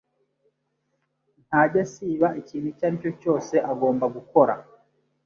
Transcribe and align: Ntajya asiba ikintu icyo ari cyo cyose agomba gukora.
Ntajya 1.47 1.79
asiba 1.85 2.27
ikintu 2.41 2.67
icyo 2.71 2.85
ari 2.87 2.97
cyo 3.01 3.11
cyose 3.21 3.55
agomba 3.71 4.05
gukora. 4.15 4.53